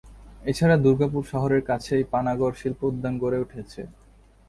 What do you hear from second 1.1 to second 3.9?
শহরের কাছেই পানাগড় শিল্প উদ্যান গড়ে উঠেছে।